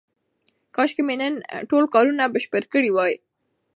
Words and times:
کاشکې 0.75 1.01
مې 1.07 1.15
نن 1.21 1.33
ټول 1.69 1.83
کارونه 1.93 2.23
بشپړ 2.33 2.63
کړي 2.73 2.89
وای. 2.93 3.13